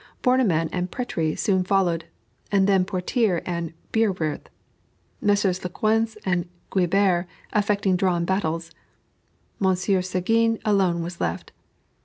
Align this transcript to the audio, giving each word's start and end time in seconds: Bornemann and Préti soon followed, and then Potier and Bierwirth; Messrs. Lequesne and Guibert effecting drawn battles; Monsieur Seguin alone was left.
Bornemann 0.23 0.67
and 0.71 0.89
Préti 0.91 1.37
soon 1.37 1.63
followed, 1.63 2.05
and 2.51 2.65
then 2.65 2.85
Potier 2.85 3.43
and 3.45 3.71
Bierwirth; 3.91 4.47
Messrs. 5.21 5.59
Lequesne 5.59 6.17
and 6.25 6.49
Guibert 6.71 7.27
effecting 7.53 7.97
drawn 7.97 8.25
battles; 8.25 8.71
Monsieur 9.59 10.01
Seguin 10.01 10.57
alone 10.65 11.03
was 11.03 11.21
left. 11.21 11.51